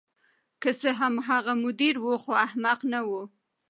[0.61, 3.09] که څه هم هغه مدیر و خو احمق نه و